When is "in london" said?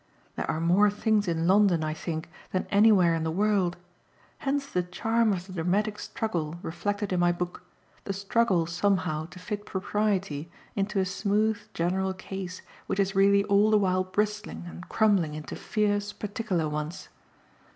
1.27-1.83